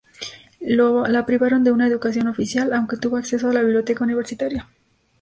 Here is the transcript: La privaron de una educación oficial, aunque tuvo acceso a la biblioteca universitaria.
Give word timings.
La 0.61 1.25
privaron 1.27 1.63
de 1.63 1.71
una 1.71 1.85
educación 1.85 2.27
oficial, 2.27 2.73
aunque 2.73 2.97
tuvo 2.97 3.17
acceso 3.17 3.51
a 3.51 3.53
la 3.53 3.61
biblioteca 3.61 4.03
universitaria. 4.03 4.67